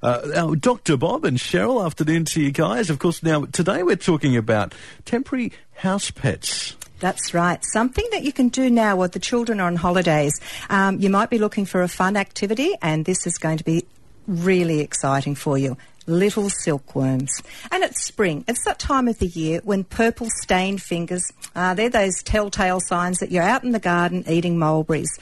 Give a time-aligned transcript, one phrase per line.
[0.00, 0.96] Uh, Dr.
[0.96, 2.88] Bob and Cheryl, afternoon to you guys.
[2.88, 4.72] Of course, now today we're talking about
[5.04, 6.76] temporary house pets.
[7.00, 7.58] That's right.
[7.72, 10.40] Something that you can do now while the children are on holidays.
[10.70, 13.86] Um, you might be looking for a fun activity, and this is going to be
[14.28, 15.76] really exciting for you.
[16.06, 17.42] Little silkworms.
[17.72, 18.44] And it's spring.
[18.46, 21.24] It's that time of the year when purple stained fingers,
[21.56, 25.18] uh, they're those telltale signs that you're out in the garden eating mulberries.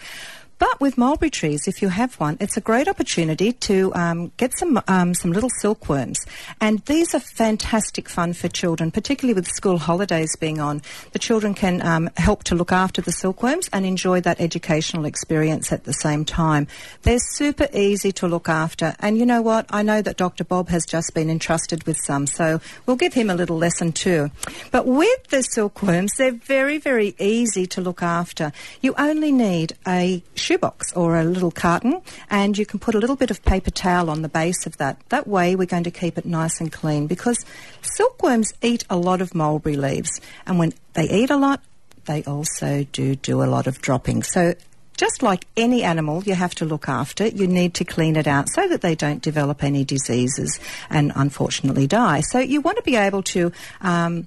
[0.59, 4.57] But with mulberry trees, if you have one, it's a great opportunity to um, get
[4.59, 6.25] some um, some little silkworms,
[6.63, 10.81] and these are fantastic fun for children, particularly with school holidays being on.
[11.13, 15.73] The children can um, help to look after the silkworms and enjoy that educational experience
[15.73, 16.69] at the same time.
[17.03, 19.67] They're super easy to look after, and you know what?
[19.69, 20.45] I know that Dr.
[20.45, 24.31] Bob has just been entrusted with some, so we'll give him a little lesson too.
[24.71, 28.53] But with the silkworms, they're very very easy to look after.
[28.81, 32.01] You only need a shoebox or a little carton,
[32.31, 34.99] and you can put a little bit of paper towel on the base of that.
[35.09, 37.45] That way, we're going to keep it nice and clean because
[37.83, 41.63] silkworms eat a lot of mulberry leaves, and when they eat a lot,
[42.07, 44.23] they also do do a lot of dropping.
[44.23, 44.55] So
[44.97, 48.49] just like any animal you have to look after, you need to clean it out
[48.49, 52.21] so that they don't develop any diseases and unfortunately die.
[52.21, 54.27] So you want to be able to um,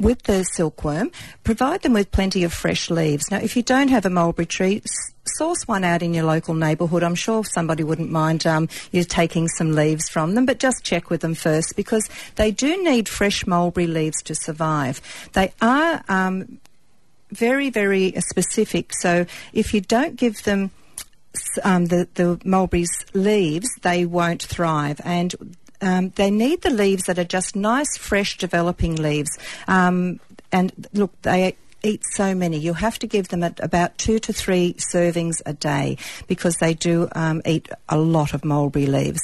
[0.00, 1.10] with the silkworm,
[1.44, 3.30] provide them with plenty of fresh leaves.
[3.30, 4.82] Now, if you don't have a mulberry tree,
[5.36, 7.02] source one out in your local neighbourhood.
[7.02, 11.10] I'm sure somebody wouldn't mind um, you taking some leaves from them, but just check
[11.10, 15.00] with them first because they do need fresh mulberry leaves to survive.
[15.32, 16.58] They are um,
[17.30, 18.92] very, very specific.
[18.94, 20.70] So if you don't give them
[21.62, 25.00] um, the, the mulberries leaves, they won't thrive.
[25.04, 29.30] And um, they need the leaves that are just nice, fresh, developing leaves.
[29.68, 30.20] Um,
[30.52, 32.58] and look, they eat so many.
[32.58, 37.08] You have to give them about two to three servings a day because they do
[37.12, 39.20] um, eat a lot of mulberry leaves.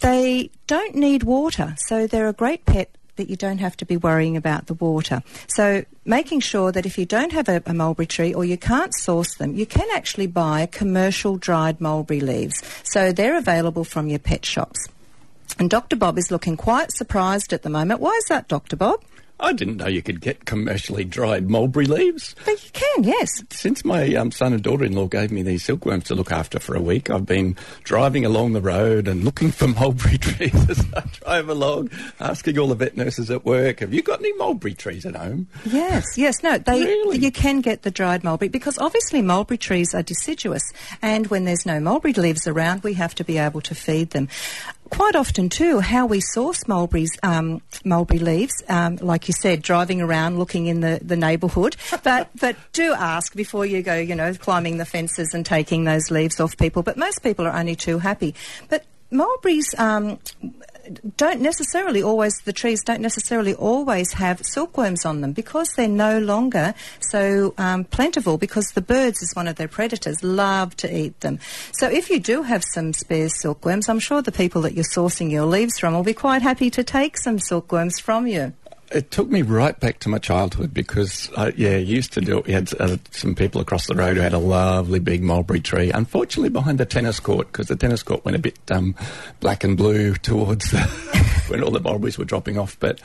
[0.00, 3.96] They don't need water, so they're a great pet that you don't have to be
[3.96, 5.22] worrying about the water.
[5.46, 8.92] So, making sure that if you don't have a, a, mulberry tree or you can't
[8.92, 12.60] source them, you can actually buy commercial dried mulberry leaves.
[12.82, 14.88] So, they're available from your pet shops.
[15.58, 15.96] And Dr.
[15.96, 18.00] Bob is looking quite surprised at the moment.
[18.00, 18.76] Why is that, Dr.
[18.76, 19.02] Bob?
[19.40, 22.36] I didn't know you could get commercially dried mulberry leaves.
[22.44, 23.42] But you can, yes.
[23.50, 26.80] Since my um, son and daughter-in-law gave me these silkworms to look after for a
[26.80, 31.48] week, I've been driving along the road and looking for mulberry trees as I drive
[31.48, 35.16] along, asking all the vet nurses at work, "Have you got any mulberry trees at
[35.16, 36.40] home?" Yes, yes.
[36.44, 37.18] No, they Really?
[37.18, 40.72] you can get the dried mulberry because obviously mulberry trees are deciduous,
[41.02, 44.28] and when there's no mulberry leaves around, we have to be able to feed them.
[44.94, 50.00] Quite often, too, how we source mulberries, um, mulberry leaves, um, like you said, driving
[50.00, 51.74] around looking in the, the neighbourhood.
[52.04, 56.12] But but do ask before you go, you know, climbing the fences and taking those
[56.12, 56.84] leaves off people.
[56.84, 58.36] But most people are only too happy.
[58.68, 59.74] But mulberries.
[59.78, 60.18] Um,
[61.16, 66.18] don't necessarily always the trees don't necessarily always have silkworms on them because they're no
[66.18, 71.18] longer so um, plentiful because the birds is one of their predators love to eat
[71.20, 71.38] them
[71.72, 75.30] so if you do have some spare silkworms i'm sure the people that you're sourcing
[75.30, 78.52] your leaves from will be quite happy to take some silkworms from you
[78.92, 82.46] It took me right back to my childhood because, uh, yeah, used to do it.
[82.46, 85.90] We had uh, some people across the road who had a lovely big mulberry tree.
[85.90, 88.94] Unfortunately, behind the tennis court because the tennis court went a bit um,
[89.40, 90.80] black and blue towards the,
[91.48, 92.78] when all the mulberries were dropping off.
[92.78, 93.00] But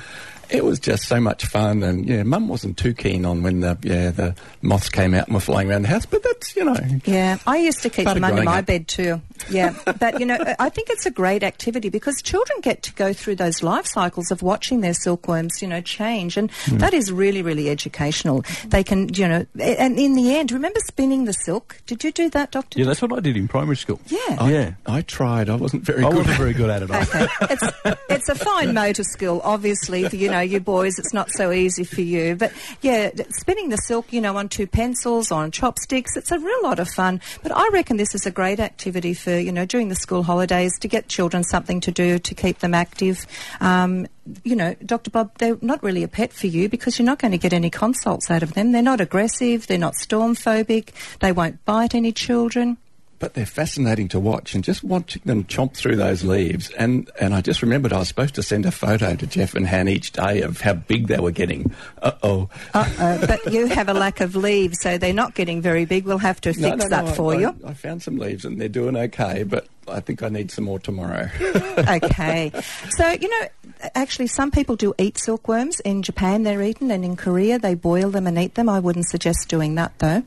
[0.49, 3.77] it was just so much fun, and yeah, Mum wasn't too keen on when the
[3.83, 6.05] yeah the moths came out and were flying around the house.
[6.07, 6.75] But that's you know,
[7.05, 8.65] Yeah, I used to keep them under my up.
[8.65, 9.21] bed too.
[9.49, 13.13] Yeah, but you know, I think it's a great activity because children get to go
[13.13, 16.77] through those life cycles of watching their silkworms, you know, change, and Hmm.
[16.79, 18.43] that is really, really educational.
[18.67, 21.77] They can, you know, and in the end, remember spinning the silk?
[21.85, 22.79] Did you do that, Doctor?
[22.79, 23.99] Yeah, that's what I did in primary school.
[24.07, 24.47] Yeah.
[24.47, 24.71] yeah.
[24.85, 25.49] I tried.
[25.49, 26.17] I wasn't very I good.
[26.17, 26.89] wasn't very good at it.
[26.91, 27.67] Okay, it's
[28.09, 29.41] it's a fine motor skill.
[29.43, 32.35] Obviously, for, you know, you boys, it's not so easy for you.
[32.35, 32.51] But
[32.81, 36.79] yeah, spinning the silk, you know, on two pencils, on chopsticks, it's a real lot
[36.79, 37.21] of fun.
[37.43, 40.71] But I reckon this is a great activity for you know during the school holidays
[40.79, 43.25] to get children something to do to keep them active.
[43.61, 44.07] Um,
[44.43, 45.09] you know, Dr.
[45.09, 47.69] Bob, they're not really a pet for you because you're not going to get any
[47.69, 48.71] consults out of them.
[48.71, 49.67] They're not aggressive.
[49.67, 50.89] They're not storm phobic.
[51.19, 52.77] They won't bite any children.
[53.19, 57.33] But they're fascinating to watch and just watching them chomp through those leaves and and
[57.33, 60.11] I just remembered I was supposed to send a photo to Jeff and Han each
[60.11, 61.73] day of how big they were getting.
[62.01, 62.49] Uh oh.
[62.73, 63.25] Uh-oh.
[63.27, 66.05] but you have a lack of leaves, so they're not getting very big.
[66.05, 67.55] We'll have to fix that for I, you.
[67.65, 70.65] I, I found some leaves and they're doing okay, but I think I need some
[70.65, 71.29] more tomorrow.
[71.77, 72.51] okay.
[72.91, 73.47] So, you know,
[73.95, 75.79] actually, some people do eat silkworms.
[75.81, 78.69] In Japan, they're eaten, and in Korea, they boil them and eat them.
[78.69, 80.23] I wouldn't suggest doing that, though.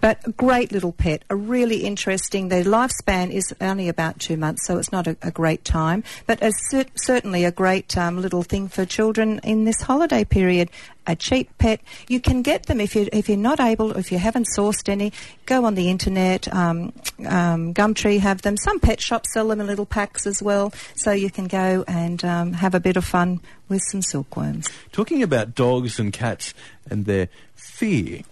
[0.00, 2.48] But a great little pet, a really interesting.
[2.48, 6.04] Their lifespan is only about two months, so it's not a, a great time.
[6.26, 10.70] But a cer- certainly a great um, little thing for children in this holiday period.
[11.06, 11.80] A cheap pet.
[12.08, 15.12] You can get them if you if you're not able, if you haven't sourced any.
[15.46, 16.46] Go on the internet.
[16.54, 16.92] Um,
[17.26, 18.56] um, Gumtree have them.
[18.56, 22.24] Some pet shops sell them in little packs as well, so you can go and
[22.52, 24.68] um, have a bit of fun with some silkworms.
[24.92, 26.54] Talking about dogs and cats
[26.90, 28.22] and their fear.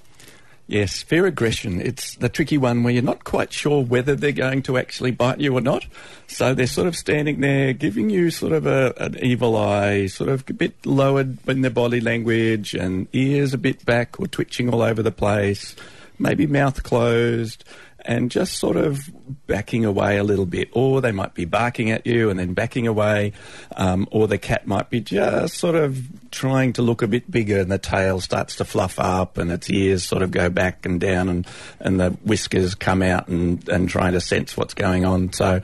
[0.66, 1.80] Yes, fear aggression.
[1.80, 5.40] It's the tricky one where you're not quite sure whether they're going to actually bite
[5.40, 5.84] you or not.
[6.28, 10.30] So they're sort of standing there giving you sort of a, an evil eye, sort
[10.30, 14.72] of a bit lowered in their body language and ears a bit back or twitching
[14.72, 15.74] all over the place,
[16.20, 17.64] maybe mouth closed
[18.04, 19.10] and just sort of
[19.46, 20.68] backing away a little bit.
[20.72, 23.32] Or they might be barking at you and then backing away.
[23.76, 26.00] Um, or the cat might be just sort of
[26.30, 29.68] trying to look a bit bigger and the tail starts to fluff up and its
[29.70, 31.46] ears sort of go back and down and,
[31.80, 35.32] and the whiskers come out and, and trying to sense what's going on.
[35.32, 35.60] So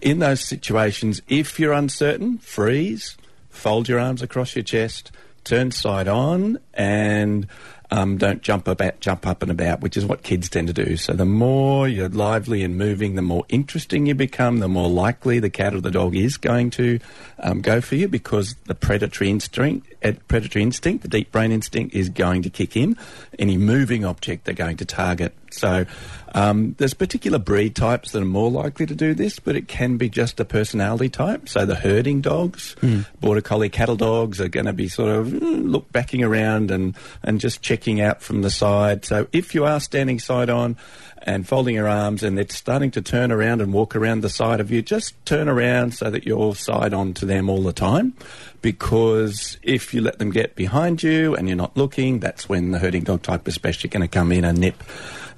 [0.00, 3.16] in those situations, if you're uncertain, freeze,
[3.48, 5.10] fold your arms across your chest,
[5.44, 7.46] turn side on and
[7.94, 10.96] um, don't jump about, jump up and about, which is what kids tend to do.
[10.96, 15.38] So the more you're lively and moving, the more interesting you become, the more likely
[15.38, 16.98] the cat or the dog is going to
[17.38, 21.94] um, go for you because the predatory instinct, uh, predatory instinct, the deep brain instinct,
[21.94, 22.96] is going to kick in.
[23.38, 25.32] Any moving object they're going to target.
[25.58, 25.86] So
[26.34, 29.96] um, there's particular breed types that are more likely to do this, but it can
[29.96, 31.48] be just a personality type.
[31.48, 33.06] So the herding dogs, Mm.
[33.20, 36.96] border collie cattle dogs are going to be sort of mm, look backing around and,
[37.22, 39.04] and just checking out from the side.
[39.04, 40.76] So if you are standing side on
[41.24, 44.60] and folding your arms and they're starting to turn around and walk around the side
[44.60, 48.14] of you, just turn around so that you're side on to them all the time.
[48.60, 52.78] Because if you let them get behind you and you're not looking, that's when the
[52.78, 54.82] herding dog type especially going to come in and nip.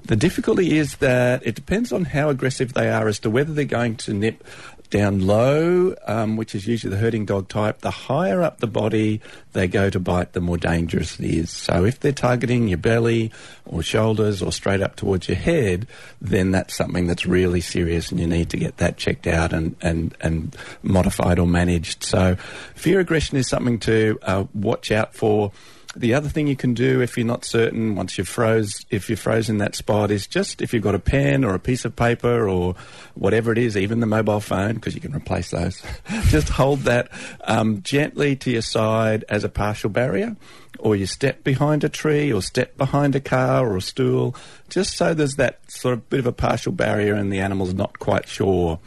[0.03, 3.65] The difficulty is that it depends on how aggressive they are as to whether they're
[3.65, 4.43] going to nip
[4.89, 7.79] down low, um, which is usually the herding dog type.
[7.79, 9.21] The higher up the body
[9.53, 11.49] they go to bite, the more dangerous it is.
[11.49, 13.31] So if they're targeting your belly
[13.65, 15.87] or shoulders or straight up towards your head,
[16.21, 19.75] then that's something that's really serious and you need to get that checked out and,
[19.81, 22.03] and, and modified or managed.
[22.03, 22.35] So
[22.75, 25.51] fear aggression is something to uh, watch out for.
[25.97, 29.17] The other thing you can do if you're not certain once you've froze, if you're
[29.17, 32.47] frozen that spot, is just if you've got a pen or a piece of paper
[32.47, 32.75] or
[33.15, 35.81] whatever it is, even the mobile phone, because you can replace those,
[36.27, 37.09] just hold that
[37.45, 40.35] um, gently to your side as a partial barrier,
[40.77, 44.35] or you step behind a tree or step behind a car or a stool,
[44.69, 47.97] just so there's that sort of bit of a partial barrier and the animal's not
[47.97, 48.79] quite sure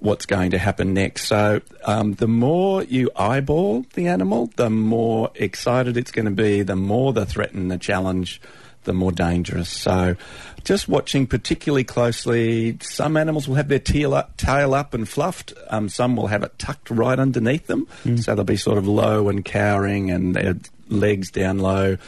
[0.00, 1.24] what's going to happen next.
[1.24, 6.62] So um, the more you eyeball the animal, the more excited it's going to be,
[6.62, 8.40] the more the threat and the challenge,
[8.84, 9.68] the more dangerous.
[9.68, 10.16] So
[10.64, 15.52] just watching particularly closely, some animals will have their tail up, tail up and fluffed.
[15.70, 17.86] Um, some will have it tucked right underneath them.
[18.16, 20.54] So they'll be sort of low and cowering and their
[20.88, 21.98] legs down low.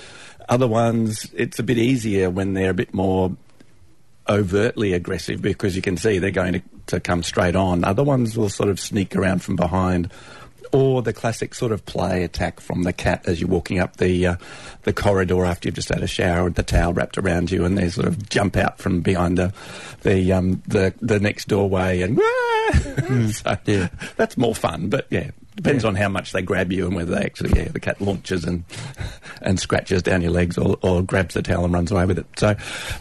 [0.49, 3.37] Other ones, it's a bit easier when they're a bit more
[4.29, 7.85] overtly aggressive because you can see they're going to, to come straight on.
[7.85, 10.11] Other ones will sort of sneak around from behind.
[10.73, 14.25] Or the classic sort of play attack from the cat as you're walking up the
[14.25, 14.37] uh,
[14.85, 17.77] the corridor after you've just had a shower with the towel wrapped around you, and
[17.77, 19.53] they sort of jump out from behind the
[20.03, 22.21] the um, the, the next doorway and
[23.33, 23.89] so yeah.
[24.17, 24.89] that's more fun.
[24.89, 25.31] But yeah,
[25.63, 28.45] depends on how much they grab you and whether they actually yeah the cat launches
[28.45, 28.65] and
[29.43, 32.27] and scratches down your legs or, or grabs the towel and runs away with it.
[32.37, 32.55] So.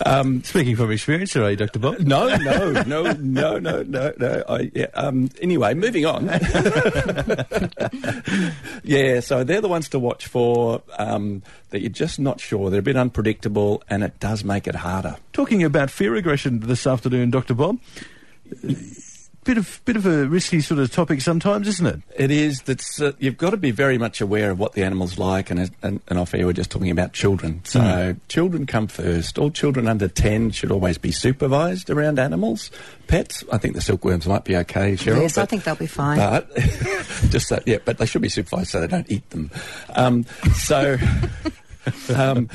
[0.05, 1.79] Um, Speaking from experience, are you, Dr.
[1.79, 1.99] Bob?
[1.99, 4.43] no, no, no, no, no, no, no.
[4.47, 6.25] I, yeah, um, anyway, moving on.
[8.83, 12.69] yeah, so they're the ones to watch for um, that you're just not sure.
[12.69, 15.17] They're a bit unpredictable, and it does make it harder.
[15.33, 17.53] Talking about fear aggression this afternoon, Dr.
[17.53, 17.79] Bob.
[19.49, 22.01] Bit of bit of a risky sort of topic sometimes, isn't it?
[22.15, 22.61] It is.
[22.61, 25.71] That's uh, you've got to be very much aware of what the animal's like, and
[25.81, 27.61] and, and off air we're just talking about children.
[27.63, 29.39] So children come first.
[29.39, 32.69] All children under ten should always be supervised around animals.
[33.07, 35.21] Pets, I think the silkworms might be okay, Cheryl.
[35.21, 36.19] yes, I think they'll be fine.
[36.19, 36.55] But
[37.29, 39.49] just that, yeah, but they should be supervised so they don't eat them.
[39.95, 40.95] Um, so.
[42.15, 42.49] um,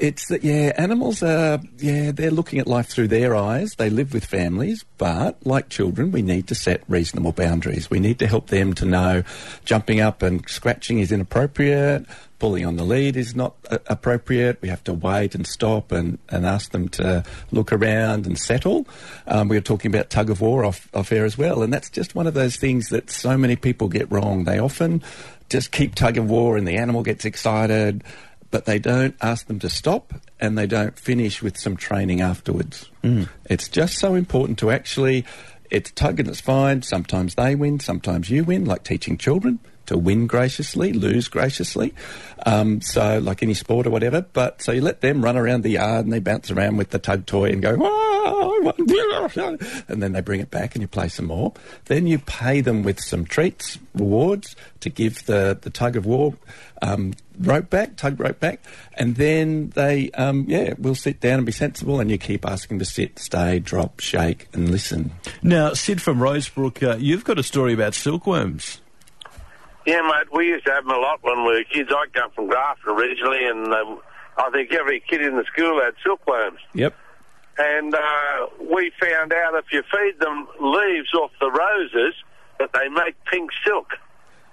[0.00, 3.74] it's that yeah, animals are yeah they're looking at life through their eyes.
[3.76, 7.90] They live with families, but like children, we need to set reasonable boundaries.
[7.90, 9.22] We need to help them to know
[9.64, 12.06] jumping up and scratching is inappropriate.
[12.38, 14.62] Pulling on the lead is not uh, appropriate.
[14.62, 18.86] We have to wait and stop and, and ask them to look around and settle.
[19.26, 21.90] Um, we were talking about tug of war off, off air as well, and that's
[21.90, 24.44] just one of those things that so many people get wrong.
[24.44, 25.02] They often
[25.50, 28.02] just keep tug of war and the animal gets excited
[28.50, 32.88] but they don't ask them to stop and they don't finish with some training afterwards.
[33.44, 35.24] It's just so important to actually,
[35.70, 36.82] it's tug and it's fine.
[36.82, 41.92] Sometimes they win, sometimes you win, like teaching children to win graciously, lose graciously.
[42.46, 44.22] Um, so, like any sport or whatever.
[44.32, 47.00] But so you let them run around the yard and they bounce around with the
[47.00, 50.88] tug toy and go, "Ah, I won." and then they bring it back and you
[50.88, 51.52] play some more.
[51.86, 56.34] Then you pay them with some treats, rewards to give the, the tug of war
[56.82, 58.62] um, rope back, tug rope back.
[58.94, 62.78] And then they, um, yeah, will sit down and be sensible and you keep asking
[62.78, 65.12] to sit, stay, drop, shake and listen.
[65.42, 68.80] Now, Sid from Rosebrook, uh, you've got a story about silkworms.
[69.86, 71.90] Yeah, mate, we used to have them a lot when we were kids.
[71.90, 74.00] I come from Grafton originally, and um,
[74.36, 76.60] I think every kid in the school had silkworms.
[76.74, 76.94] Yep.
[77.58, 82.14] And uh, we found out if you feed them leaves off the roses,
[82.60, 83.94] that they make pink silk.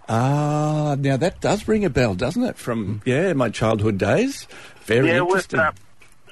[0.10, 2.58] Ah, now that does ring a bell, doesn't it?
[2.58, 4.48] From, yeah, my childhood days.
[4.86, 5.60] Very yeah, with interesting.
[5.60, 5.72] uh,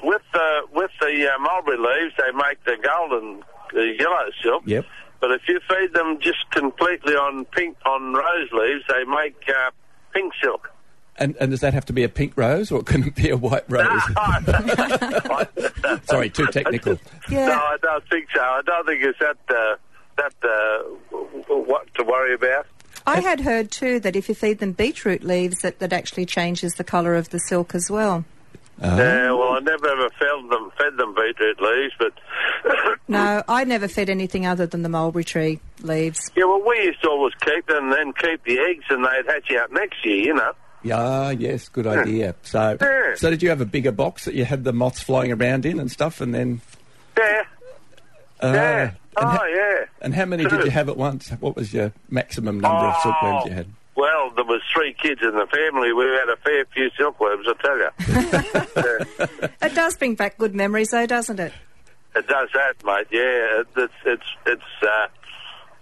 [0.03, 3.43] with the with the uh, mulberry leaves, they make the golden
[3.75, 4.63] uh, yellow silk.
[4.65, 4.85] Yep.
[5.19, 9.71] But if you feed them just completely on pink on rose leaves, they make uh,
[10.13, 10.69] pink silk.
[11.17, 13.29] And, and does that have to be a pink rose or it can it be
[13.29, 13.87] a white rose?
[16.05, 16.99] Sorry, too technical.
[17.29, 17.47] Yeah.
[17.47, 18.41] No, I don't think so.
[18.41, 19.75] I don't think it's that uh,
[20.17, 22.67] that uh, w- w- what to worry about.
[23.07, 26.73] I had heard too that if you feed them beetroot leaves, that, that actually changes
[26.75, 28.25] the colour of the silk as well.
[28.81, 32.13] Yeah, well, I never ever fed them fed them beetroot leaves, but
[33.07, 36.19] No, I never fed anything other than the mulberry tree leaves.
[36.35, 39.25] yeah, well, we used to always keep them and then keep the eggs, and they'd
[39.31, 40.51] hatch out next year, you know.
[40.83, 42.35] Yeah, yes, good idea.
[42.43, 43.15] So, Yeah.
[43.15, 45.79] so did you have a bigger box that you had the moths flying around in
[45.79, 46.59] and stuff, and then?
[47.17, 47.43] Yeah,
[48.43, 48.81] Uh, yeah.
[48.83, 49.85] And, Oh, ha- yeah.
[50.05, 51.29] And how many did you have at once?
[51.31, 53.67] What was your maximum number of silkworms you had?
[53.95, 55.93] Well, there was three kids in the family.
[55.93, 57.89] We had a fair few silkworms, I tell you.
[59.41, 59.47] yeah.
[59.63, 61.53] It does bring back good memories, though, doesn't it?
[62.15, 63.07] It does that, mate.
[63.11, 65.07] Yeah, it's it's it's uh,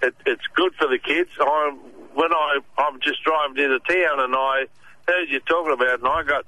[0.02, 1.30] it, it's good for the kids.
[1.40, 1.76] I
[2.14, 4.66] when I I'm just driving into town and I
[5.08, 6.46] heard you talking about, it and I got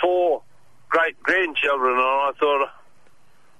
[0.00, 0.42] four
[0.90, 2.68] great grandchildren, and I thought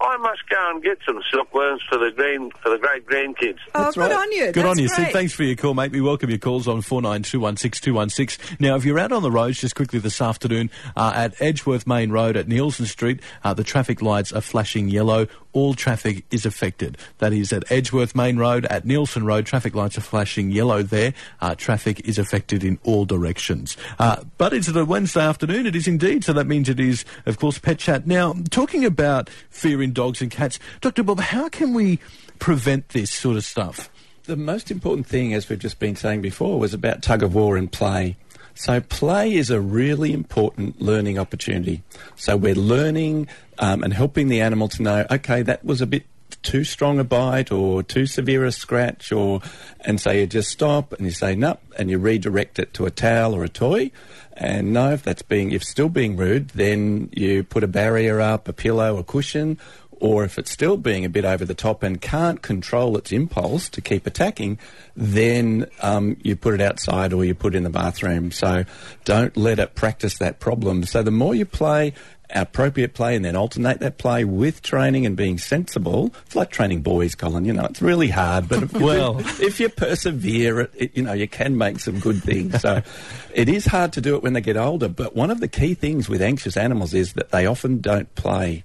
[0.00, 3.59] I must go and get some silkworms for the green for the great grandkids.
[3.75, 4.12] Oh, That's good right.
[4.12, 4.47] on you.
[4.53, 5.07] Good That's on you, great.
[5.07, 5.12] Sid.
[5.12, 5.93] Thanks for your call, mate.
[5.93, 8.61] We welcome your calls on 49216216.
[8.61, 12.11] Now, if you're out on the roads just quickly this afternoon uh, at Edgeworth Main
[12.11, 15.26] Road at Nielsen Street, uh, the traffic lights are flashing yellow.
[15.53, 16.99] All traffic is affected.
[17.19, 19.47] That is at Edgeworth Main Road at Nielsen Road.
[19.47, 21.15] Traffic lights are flashing yellow there.
[21.41, 23.76] Uh, traffic is affected in all directions.
[23.99, 25.67] Uh, but it's a Wednesday afternoon.
[25.67, 26.25] It is indeed.
[26.25, 28.07] So that means it is, of course, Pet Chat.
[28.07, 31.02] Now, talking about fear in dogs and cats, Dr.
[31.02, 31.99] Bob, how can we
[32.38, 33.88] prevent this sort of stuff?
[34.25, 37.57] The most important thing, as we've just been saying before, was about tug of war
[37.57, 38.16] and play.
[38.55, 41.83] So, play is a really important learning opportunity.
[42.16, 43.28] So, we're learning
[43.59, 46.05] um, and helping the animal to know, okay, that was a bit
[46.47, 49.43] too strong a bite or too severe a scratch, or
[49.81, 52.91] and so you just stop and you say no, and you redirect it to a
[52.91, 53.91] towel or a toy.
[54.37, 58.47] And no, if that's being if still being rude, then you put a barrier up,
[58.47, 59.59] a pillow, a cushion,
[59.99, 63.69] or if it's still being a bit over the top and can't control its impulse
[63.71, 64.59] to keep attacking,
[64.95, 68.31] then um, you put it outside or you put it in the bathroom.
[68.31, 68.65] So
[69.05, 70.85] don't let it practice that problem.
[70.85, 71.95] So the more you play,
[72.30, 76.12] appropriate play, and then alternate that play with training and being sensible.
[76.26, 77.45] It's like training boys, Colin.
[77.45, 79.18] You know, it's really hard, but if, Well.
[79.40, 82.61] if you persevere, it, it, you know, you can make some good things.
[82.61, 82.83] So
[83.35, 84.88] it is hard to do it when they get older.
[84.88, 88.64] But one of the key things with anxious animals is that they often don't play.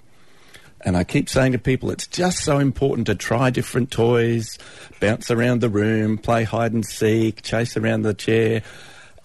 [0.83, 4.57] And I keep saying to people, it's just so important to try different toys,
[4.99, 8.63] bounce around the room, play hide and seek, chase around the chair.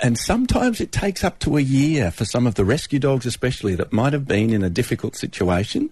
[0.01, 3.75] And sometimes it takes up to a year for some of the rescue dogs, especially
[3.77, 5.91] that might have been in a difficult situation,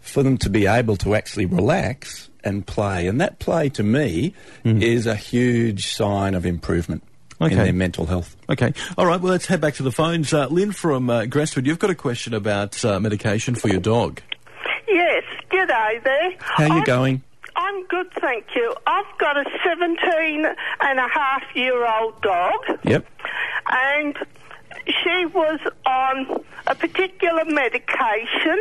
[0.00, 3.06] for them to be able to actually relax and play.
[3.08, 4.34] And that play, to me,
[4.64, 7.02] is a huge sign of improvement
[7.40, 7.54] in Okay.
[7.56, 8.36] their mental health.
[8.48, 8.72] Okay.
[8.96, 9.20] All right.
[9.20, 10.32] Well, let's head back to the phones.
[10.32, 14.20] Uh, Lynn from uh, Grestwood, you've got a question about uh, medication for your dog.
[14.86, 16.32] Yes, g'day there.
[16.38, 17.22] How are you I'm- going?
[17.56, 18.74] I'm good, thank you.
[18.86, 20.44] I've got a 17
[20.80, 23.06] and a half year old dog, Yep.
[23.70, 24.16] and
[24.86, 28.58] she was on a particular medication,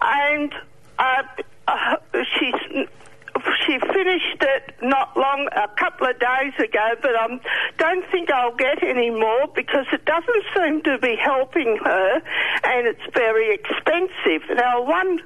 [0.00, 0.54] and
[0.98, 1.22] uh,
[1.68, 1.96] uh,
[2.38, 2.86] she's.
[3.66, 7.40] She finished it not long, a couple of days ago, but I um,
[7.78, 12.22] don't think I'll get any more because it doesn't seem to be helping her
[12.62, 14.42] and it's very expensive.
[14.54, 15.20] Now, one,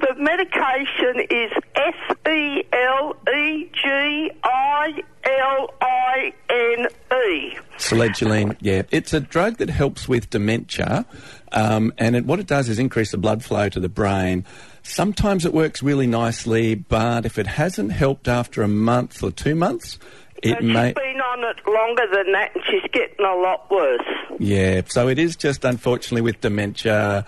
[0.00, 1.52] the medication is
[7.96, 8.82] Selegiline, yeah.
[8.90, 11.04] It's a drug that helps with dementia,
[11.52, 14.44] um, and it, what it does is increase the blood flow to the brain.
[14.82, 19.54] Sometimes it works really nicely, but if it hasn't helped after a month or two
[19.54, 19.98] months,
[20.42, 20.88] it And may.
[20.88, 24.00] she's been on it longer than that, and she's getting a lot worse.
[24.40, 27.24] Yeah, so it is just unfortunately with dementia.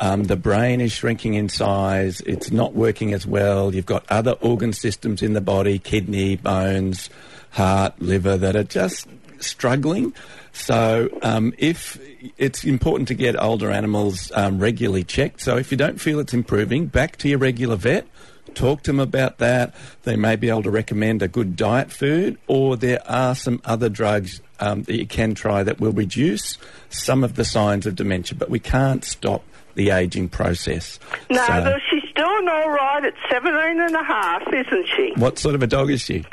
[0.00, 2.20] Um, the brain is shrinking in size.
[2.20, 3.74] It's not working as well.
[3.74, 7.10] You've got other organ systems in the body, kidney, bones,
[7.50, 9.08] heart, liver, that are just
[9.40, 10.12] struggling.
[10.52, 11.98] So um, if
[12.36, 15.40] it's important to get older animals um, regularly checked.
[15.40, 18.06] So if you don't feel it's improving, back to your regular vet.
[18.54, 19.74] Talk to them about that.
[20.04, 23.88] They may be able to recommend a good diet food, or there are some other
[23.90, 26.56] drugs um, that you can try that will reduce
[26.88, 30.98] some of the signs of dementia, but we can't stop the aging process.
[31.30, 35.12] No, So- but she's doing all right at 17 and a half, isn't she?
[35.16, 36.24] what sort of a dog is she?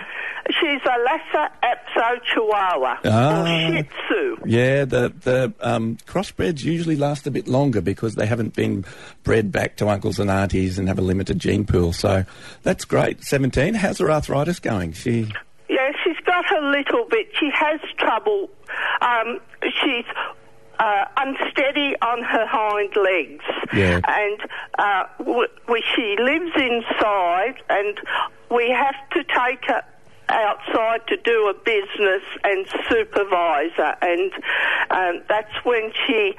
[0.65, 3.41] She's a Lhasa Apso Chihuahua, Ah.
[3.43, 4.37] or Shih Tzu.
[4.47, 8.83] Yeah, the the um, crossbreds usually last a bit longer because they haven't been
[9.23, 11.93] bred back to uncles and aunties and have a limited gene pool.
[11.93, 12.25] So
[12.63, 13.23] that's great.
[13.23, 13.75] Seventeen.
[13.75, 14.93] How's her arthritis going?
[14.93, 15.31] She
[15.69, 17.27] Yeah, she's got a little bit.
[17.39, 18.49] She has trouble.
[19.01, 19.39] Um,
[19.83, 20.05] she's
[20.79, 23.43] uh, unsteady on her hind legs.
[23.71, 23.99] Yeah.
[24.07, 24.39] And
[24.79, 27.99] uh, w- we, she lives inside, and
[28.49, 29.83] we have to take her
[30.29, 34.31] outside to do a business and supervisor, and
[34.89, 36.35] um, that's when she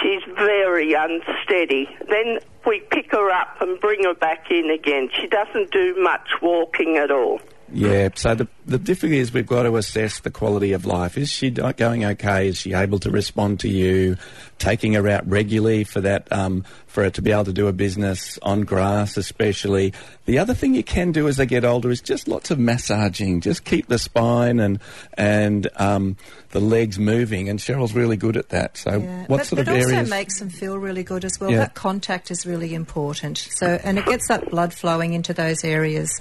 [0.00, 1.88] she's very unsteady.
[2.08, 5.10] Then we pick her up and bring her back in again.
[5.20, 7.40] She doesn't do much walking at all
[7.72, 11.16] Yeah, so the, the difficulty is we've got to assess the quality of life.
[11.16, 12.48] Is she going okay?
[12.48, 14.16] Is she able to respond to you?
[14.58, 17.72] Taking her out regularly for that, um, for her to be able to do a
[17.72, 19.94] business on grass, especially.
[20.26, 23.40] The other thing you can do as they get older is just lots of massaging.
[23.40, 24.78] Just keep the spine and
[25.14, 26.16] and um,
[26.50, 27.48] the legs moving.
[27.48, 28.76] And Cheryl's really good at that.
[28.76, 29.20] So, Yeah.
[29.28, 31.50] what but, sort but of also makes them feel really good as well.
[31.50, 31.58] Yeah.
[31.58, 33.38] That contact is really important.
[33.38, 36.20] So, and it gets that blood flowing into those areas.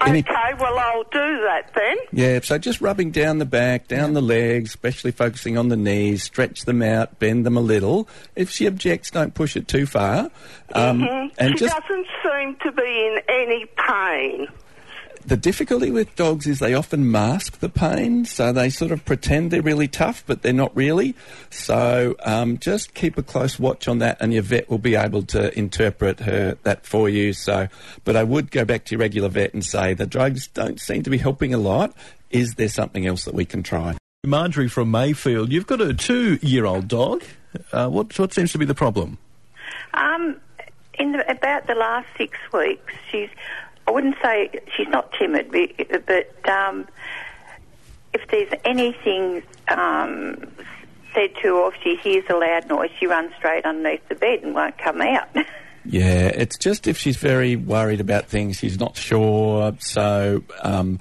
[0.00, 4.12] Any- okay well i'll do that then Yeah, so just rubbing down the back, down
[4.14, 8.08] the legs, especially focusing on the knees, stretch them out, bend them a little.
[8.36, 10.30] If she objects, don't push it too far.
[10.74, 11.02] Um,
[11.38, 14.46] And she just doesn't seem to be in any pain
[15.26, 19.50] the difficulty with dogs is they often mask the pain, so they sort of pretend
[19.50, 21.14] they're really tough, but they're not really.
[21.50, 25.22] So um, just keep a close watch on that, and your vet will be able
[25.24, 27.32] to interpret her that for you.
[27.32, 27.68] So,
[28.04, 31.02] but I would go back to your regular vet and say the drugs don't seem
[31.02, 31.94] to be helping a lot.
[32.30, 33.96] Is there something else that we can try?
[34.24, 37.24] Marjorie from Mayfield, you've got a two-year-old dog.
[37.72, 39.18] Uh, what what seems to be the problem?
[39.94, 40.36] Um,
[40.94, 43.28] in the, about the last six weeks, she's.
[43.86, 45.50] I wouldn't say she's not timid,
[46.06, 46.86] but um,
[48.12, 50.36] if there's anything um,
[51.14, 54.14] said to her, or if she hears a loud noise, she runs straight underneath the
[54.14, 55.28] bed and won't come out.
[55.84, 59.74] Yeah, it's just if she's very worried about things, she's not sure.
[59.80, 61.00] So, um,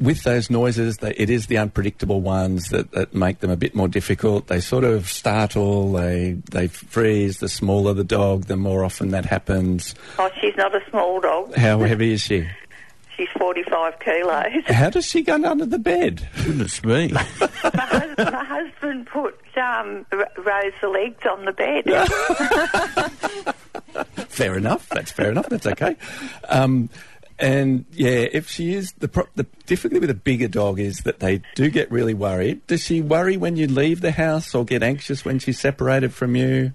[0.00, 3.74] with those noises, they, it is the unpredictable ones that, that make them a bit
[3.74, 4.46] more difficult.
[4.46, 7.38] They sort of startle, they they freeze.
[7.38, 9.94] The smaller the dog, the more often that happens.
[10.18, 11.54] oh, she's not a small dog.
[11.54, 12.48] How heavy is she?
[13.16, 14.64] She's 45 kilos.
[14.64, 16.26] How does she go under the bed?
[16.42, 17.08] Goodness me.
[17.12, 21.84] my, hus- my husband put um, r- rose the legs on the bed.
[24.28, 24.88] fair enough.
[24.88, 25.50] That's fair enough.
[25.50, 25.96] That's okay.
[26.48, 26.88] Um,
[27.40, 31.20] and yeah, if she is the pro- the difficulty with a bigger dog is that
[31.20, 32.66] they do get really worried.
[32.66, 36.36] Does she worry when you leave the house, or get anxious when she's separated from
[36.36, 36.72] you?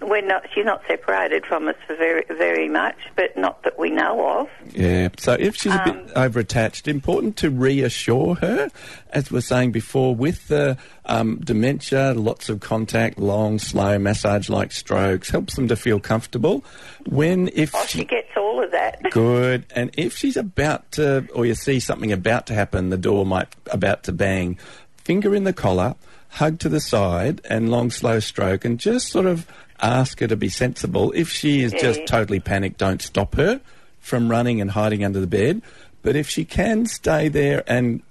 [0.00, 0.44] We're not.
[0.54, 4.48] She's not separated from us for very, very much, but not that we know of.
[4.74, 5.08] Yeah.
[5.18, 8.70] So if she's a bit over attached, important to reassure her,
[9.10, 14.72] as we're saying before, with the um, dementia, lots of contact, long, slow massage like
[14.72, 16.64] strokes helps them to feel comfortable.
[17.06, 19.02] When if Oh, she gets all of that.
[19.10, 19.64] Good.
[19.74, 23.48] And if she's about to, or you see something about to happen, the door might
[23.70, 24.58] about to bang,
[25.04, 25.94] finger in the collar,
[26.30, 29.46] hug to the side, and long, slow stroke, and just sort of
[29.80, 31.12] ask her to be sensible.
[31.14, 33.60] If she is just totally panicked, don't stop her
[34.00, 35.62] from running and hiding under the bed.
[36.02, 38.02] But if she can stay there and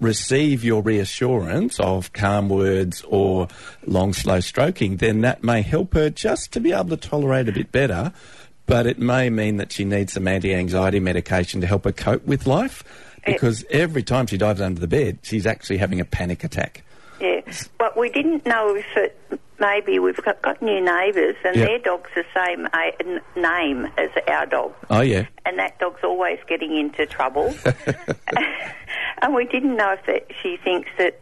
[0.00, 3.48] receive your reassurance of calm words or
[3.86, 7.52] long, slow stroking, then that may help her just to be able to tolerate a
[7.52, 8.12] bit better.
[8.66, 12.26] But it may mean that she needs some anti anxiety medication to help her cope
[12.26, 12.84] with life
[13.24, 16.82] because every time she dives under the bed, she's actually having a panic attack.
[17.78, 21.66] But we didn't know if it, maybe we've got, got new neighbours and Yep.
[21.68, 25.26] their dog's the same a, name as our dog, Oh, yeah.
[25.46, 27.54] and that dog's always getting into trouble.
[27.64, 28.06] and
[29.22, 31.20] and we didn't know if that she thinks that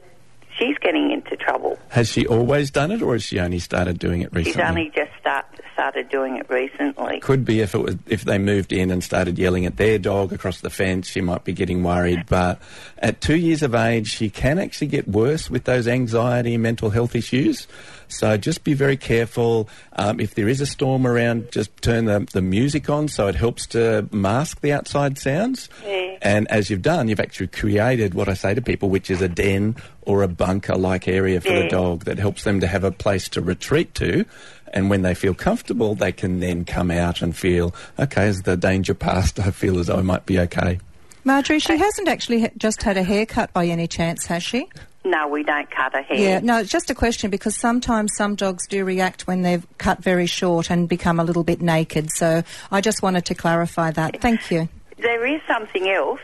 [0.58, 1.78] she's getting into trouble.
[1.88, 4.52] Has she always done it, or has she only started doing it recently?
[4.52, 7.20] She's only just start, started doing it recently.
[7.20, 10.32] Could be if it was if they moved in and started yelling at their dog
[10.32, 12.24] across the fence, she might be getting worried.
[12.26, 12.60] But
[12.98, 16.90] at two years of age, she can actually get worse with those anxiety, and mental
[16.90, 17.66] health issues.
[18.08, 19.68] So just be very careful.
[19.94, 23.34] Um, if there is a storm around, just turn the, the music on so it
[23.34, 25.68] helps to mask the outside sounds.
[25.84, 26.18] Yeah.
[26.22, 29.28] And as you've done, you've actually created what I say to people, which is a
[29.28, 32.92] den or a bunker like area for the dog that helps them to have a
[32.92, 34.24] place to retreat to.
[34.72, 38.56] And when they feel comfortable, they can then come out and feel, okay, as the
[38.56, 40.80] danger passed, I feel as though I might be okay.
[41.24, 44.68] Marjorie, she hasn't actually ha- just had a haircut by any chance, has she?
[45.06, 46.18] No, we don't cut her hair.
[46.18, 50.02] Yeah, no, it's just a question because sometimes some dogs do react when they've cut
[50.02, 52.10] very short and become a little bit naked.
[52.10, 52.42] So
[52.72, 54.20] I just wanted to clarify that.
[54.20, 54.68] Thank you.
[54.98, 56.18] There is something else.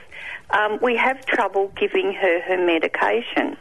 [0.50, 3.56] Um, we have trouble giving her her medication.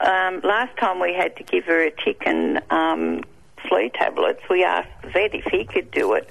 [0.00, 3.22] Um, last time we had to give her a tick and um,
[3.68, 6.28] flu tablets, we asked the vet if he could do it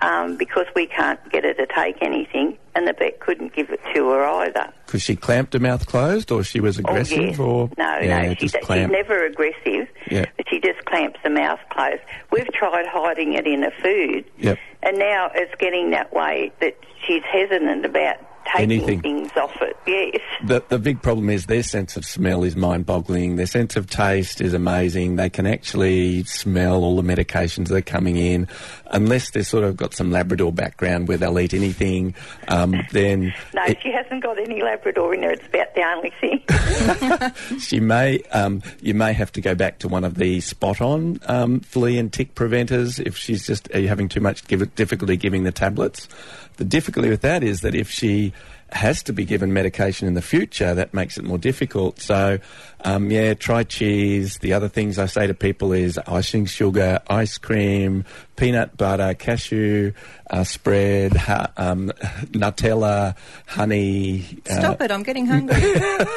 [0.00, 3.80] um, because we can't get her to take anything, and the vet couldn't give it
[3.94, 4.72] to her either.
[4.86, 7.38] Because she clamped her mouth closed, or she was aggressive, oh, yes.
[7.38, 10.26] or no, yeah, no, she, she's never aggressive, Yeah.
[10.36, 12.02] but she just clamps the mouth closed.
[12.30, 14.58] We've tried hiding it in her food, Yep.
[14.82, 16.76] and now it's getting that way that
[17.06, 19.00] she's hesitant about taking Anything.
[19.00, 19.76] things off it.
[19.86, 20.20] Yes.
[20.46, 23.36] The, the big problem is their sense of smell is mind boggling.
[23.36, 25.16] Their sense of taste is amazing.
[25.16, 28.48] They can actually smell all the medications that are coming in.
[28.90, 32.14] Unless they've sort of got some Labrador background where they'll eat anything,
[32.48, 35.30] um, then No, it- she hasn't got any Labrador in her.
[35.30, 37.58] It's about the only thing.
[37.58, 41.60] she may, um, you may have to go back to one of the spot-on um,
[41.60, 45.44] flea and tick preventers if she's just are you having too much give, difficulty giving
[45.44, 46.08] the tablets.
[46.56, 48.32] The difficulty with that is that if she
[48.70, 52.00] has to be given medication in the future, that makes it more difficult.
[52.00, 52.38] So,
[52.80, 54.38] um, yeah, try cheese.
[54.38, 58.04] The other things I say to people is icing sugar, ice cream,
[58.36, 59.92] peanut butter, cashew
[60.30, 61.92] uh, spread, ha- um,
[62.32, 63.14] Nutella,
[63.46, 64.24] honey.
[64.50, 65.74] uh, Stop it, I'm getting hungry.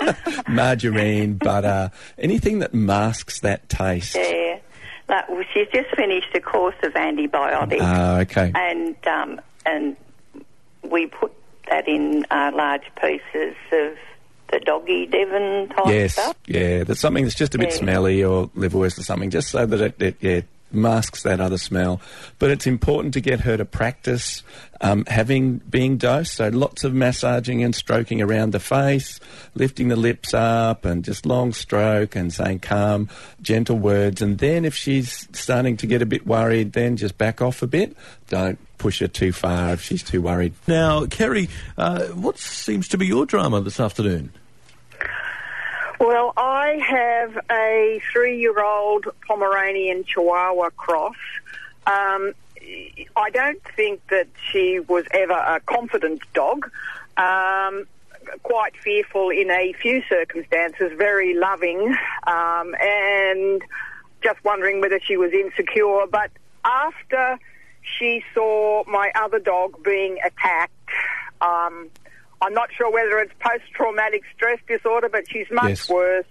[0.47, 4.15] margarine, butter, anything that masks that taste.
[4.15, 4.59] yeah.
[5.09, 8.51] Like, well, she's just finished a course of antibiotics, Ah, okay.
[8.53, 9.95] and um, and
[10.91, 11.31] we put
[11.69, 13.97] that in uh, large pieces of
[14.51, 16.35] the doggy Devon type Yes, stuff.
[16.45, 16.83] yeah.
[16.85, 17.77] that's something that's just a bit Yeah.
[17.77, 22.01] smelly or liverwurst or something, just so that it, it yeah, masks that other smell.
[22.39, 24.43] But it's important to get her to practice
[24.81, 26.33] um, having being dosed.
[26.33, 29.19] So lots of massaging and stroking around the face,
[29.55, 33.09] lifting the lips up, and just long stroke and saying calm,
[33.41, 34.21] gentle words.
[34.21, 37.67] And then if she's starting to get a bit worried, then just back off a
[37.67, 37.95] bit.
[38.29, 40.53] Don't push her too far if she's too worried.
[40.67, 44.31] Now, Kerry, uh, what seems to be your drama this afternoon?
[45.99, 51.15] Well, I have a three-year-old Pomeranian Chihuahua cross.
[51.87, 52.33] Um,
[53.15, 56.69] I don't think that she was ever a confident dog.
[57.17, 57.87] Um,
[58.43, 61.95] quite fearful in a few circumstances, very loving,
[62.27, 63.63] um, and
[64.21, 66.05] just wondering whether she was insecure.
[66.11, 66.29] But
[66.63, 67.39] after
[67.81, 70.73] she saw my other dog being attacked,
[71.41, 71.89] um,
[72.41, 75.89] I'm not sure whether it's post-traumatic stress disorder, but she's much Yes.
[75.89, 76.25] worse.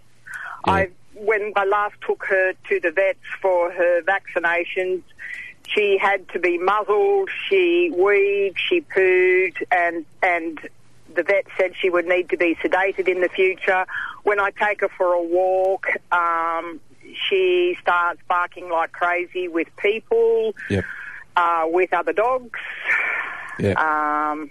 [0.67, 0.73] Yeah.
[0.73, 5.03] I when I last took her to the vets for her vaccinations,
[5.67, 7.31] she had to be muzzled.
[7.49, 10.59] She weed, she pooed, and and
[11.15, 13.87] the vet said she would need to be sedated in the future.
[14.25, 16.81] When I take her for a walk, um,
[17.29, 20.85] she starts barking like crazy with people, Yep.
[21.37, 22.59] uh, with other dogs.
[23.59, 23.79] Yep.
[23.79, 24.51] Um,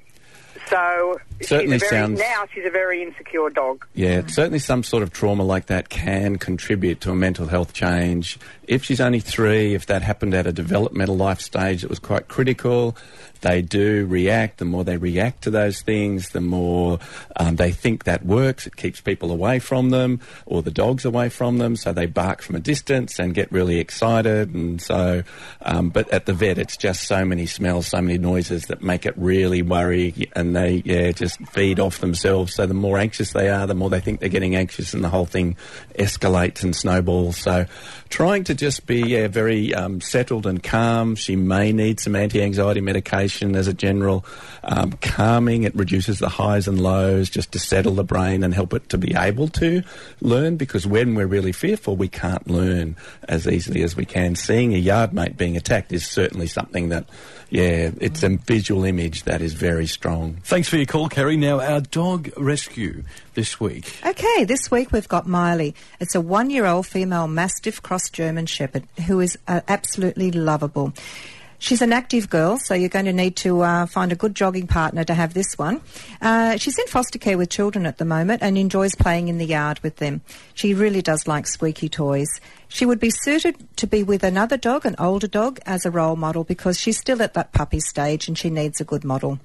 [0.67, 3.85] so Certainly very, sounds- now she's a very insecure dog.
[3.93, 8.39] Yeah, certainly some sort of trauma like that can contribute to a mental health change.
[8.67, 12.27] If she's only three, if that happened at a developmental life stage that was quite
[12.27, 12.95] critical,
[13.41, 14.57] they do react.
[14.57, 16.97] The more they react to those things, the more
[17.35, 18.65] um, they think that works.
[18.65, 22.41] It keeps people away from them or the dogs away from them, so they bark
[22.41, 24.53] from a distance and get really excited.
[24.55, 25.21] And so,
[25.61, 29.05] um, but at the vet, it's just so many smells, so many noises that make
[29.05, 32.53] it really worry, and they yeah just feed off themselves.
[32.53, 35.09] So the more anxious they are, the more they think they're getting anxious, and the
[35.09, 35.57] whole thing
[35.97, 37.37] escalates and snowballs.
[37.37, 37.65] So,
[38.09, 41.15] trying to just be yeah, very um, settled and calm.
[41.15, 44.23] She may need some anti-anxiety medication as a general
[44.63, 45.63] um, calming.
[45.63, 48.99] It reduces the highs and lows just to settle the brain and help it to
[48.99, 49.81] be able to
[50.21, 50.57] learn.
[50.57, 52.95] Because when we're really fearful, we can't learn
[53.27, 54.35] as easily as we can.
[54.35, 57.09] Seeing a yard mate being attacked is certainly something that
[57.55, 60.35] yeah, it's a visual image that is very strong.
[60.43, 61.37] Thanks for your call, Kerry.
[61.37, 63.97] Now, our dog rescue this week.
[64.05, 65.73] Okay, this week we've got Miley.
[66.01, 70.91] It's a one year old female Mastiff cross German Shepherd who is uh, absolutely lovable.
[71.59, 74.67] She's an active girl, so you're going to need to uh, find a good jogging
[74.67, 75.81] partner to have this one.
[76.21, 79.45] Uh, she's in foster care with children at the moment and enjoys playing in the
[79.45, 80.21] yard with them.
[80.53, 82.29] She really does like squeaky toys.
[82.67, 86.15] She would be suited to be with another dog, an older dog, as a role
[86.15, 89.39] model because she's still at that puppy stage and she needs a good model.